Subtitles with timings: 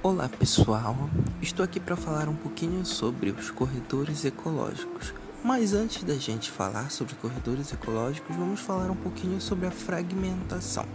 [0.00, 1.10] Olá pessoal,
[1.42, 5.12] estou aqui para falar um pouquinho sobre os corredores ecológicos.
[5.42, 10.86] Mas antes da gente falar sobre corredores ecológicos, vamos falar um pouquinho sobre a fragmentação.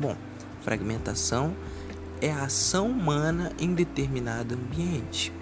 [0.00, 0.16] Bom,
[0.60, 1.54] fragmentação
[2.20, 5.32] é a ação humana em determinado ambiente.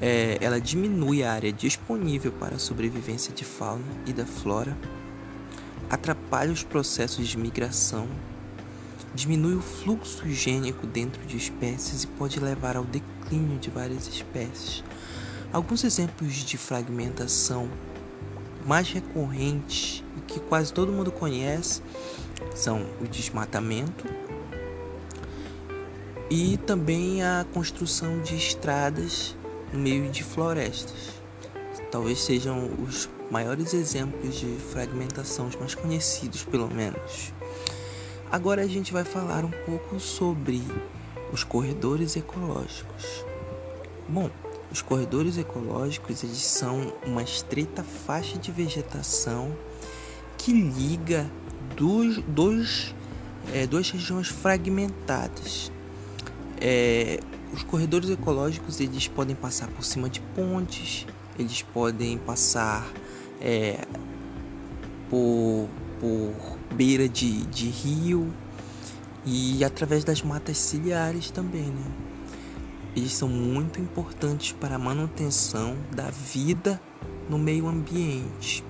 [0.00, 4.78] É, ela diminui a área disponível para a sobrevivência de fauna e da flora,
[5.90, 8.06] atrapalha os processos de migração
[9.14, 14.84] diminui o fluxo gênico dentro de espécies e pode levar ao declínio de várias espécies.
[15.52, 17.68] Alguns exemplos de fragmentação
[18.66, 21.82] mais recorrentes e que quase todo mundo conhece
[22.54, 24.04] são o desmatamento
[26.30, 29.34] e também a construção de estradas
[29.72, 31.18] no meio de florestas.
[31.90, 37.32] Talvez sejam os maiores exemplos de fragmentação, os mais conhecidos pelo menos.
[38.30, 40.62] Agora a gente vai falar um pouco sobre
[41.32, 43.24] os corredores ecológicos.
[44.06, 44.30] Bom,
[44.70, 49.56] os corredores ecológicos eles são uma estreita faixa de vegetação
[50.36, 51.30] que liga
[51.74, 52.94] dois, dois,
[53.52, 55.72] é, duas regiões fragmentadas.
[56.60, 57.20] É,
[57.52, 61.06] os corredores ecológicos eles podem passar por cima de pontes,
[61.38, 62.86] eles podem passar
[63.40, 63.86] é,
[65.08, 65.68] por,
[66.00, 68.32] por beira de, de rio
[69.24, 71.84] e através das matas ciliares também, né?
[72.96, 76.80] Eles são muito importantes para a manutenção da vida
[77.28, 78.64] no meio ambiente.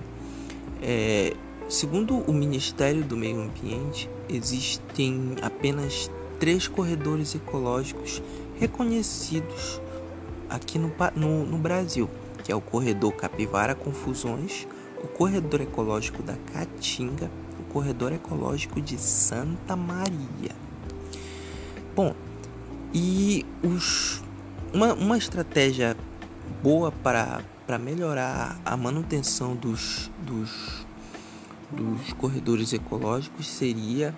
[0.81, 1.33] É,
[1.67, 8.21] segundo o Ministério do Meio Ambiente, existem apenas três corredores ecológicos
[8.59, 9.81] reconhecidos
[10.49, 12.09] aqui no, no, no Brasil,
[12.43, 14.67] que é o corredor Capivara Confusões,
[15.03, 17.29] o corredor ecológico da Caatinga
[17.69, 20.55] corredor ecológico de Santa Maria.
[21.95, 22.13] Bom,
[22.93, 24.21] e os,
[24.73, 25.95] uma, uma estratégia
[26.61, 30.85] boa para, para melhorar a manutenção dos, dos,
[31.71, 34.13] dos corredores ecológicos seria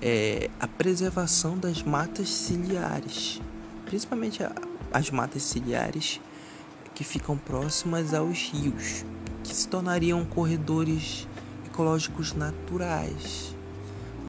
[0.00, 3.40] é, a preservação das matas ciliares,
[3.86, 4.42] principalmente
[4.92, 6.20] as matas ciliares
[6.94, 9.04] que ficam próximas aos rios,
[9.42, 11.28] que se tornariam corredores
[11.66, 13.56] ecológicos naturais.